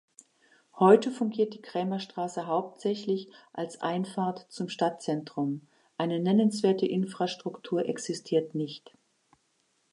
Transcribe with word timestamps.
Heute 0.79 1.11
fungiert 1.11 1.53
die 1.53 1.61
Krämerstraße 1.61 2.47
hauptsächlich 2.47 3.29
als 3.53 3.81
Einfahrt 3.81 4.47
zum 4.49 4.67
Stadtzentrum, 4.67 5.61
eine 5.95 6.19
nennenswerte 6.19 6.87
Infrastruktur 6.87 7.87
existiert 7.87 8.55
nicht. 8.55 8.97